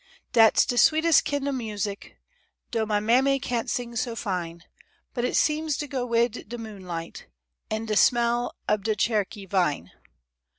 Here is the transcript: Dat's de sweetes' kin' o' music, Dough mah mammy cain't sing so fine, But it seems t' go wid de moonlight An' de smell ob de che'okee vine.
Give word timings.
Dat's 0.33 0.65
de 0.65 0.79
sweetes' 0.79 1.21
kin' 1.21 1.47
o' 1.47 1.51
music, 1.51 2.17
Dough 2.71 2.87
mah 2.87 2.99
mammy 2.99 3.37
cain't 3.39 3.69
sing 3.69 3.95
so 3.95 4.15
fine, 4.15 4.63
But 5.13 5.25
it 5.25 5.35
seems 5.37 5.77
t' 5.77 5.85
go 5.85 6.07
wid 6.07 6.49
de 6.49 6.57
moonlight 6.57 7.27
An' 7.69 7.85
de 7.85 7.95
smell 7.95 8.55
ob 8.67 8.83
de 8.85 8.95
che'okee 8.95 9.45
vine. 9.45 9.91